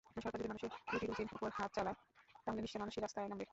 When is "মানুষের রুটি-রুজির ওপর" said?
0.49-1.49